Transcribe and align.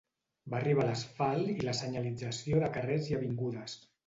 Va 0.53 0.55
arribar 0.59 0.85
l'asfalt 0.87 1.51
i 1.57 1.67
la 1.67 1.75
senyalització 1.81 2.63
de 2.65 2.71
carrers 2.79 3.13
i 3.13 3.19
avingudes. 3.21 3.79